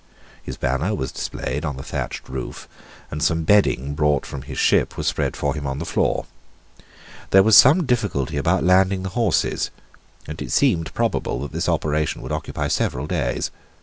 [0.41, 2.67] His banner was displayed on the thatched roof;
[3.11, 6.25] and some bedding brought from his ship was spread for him on the floor.
[7.29, 9.69] There was some difficulty about landing the horses;
[10.27, 13.51] and it seemed probable that this operation would occupy several days.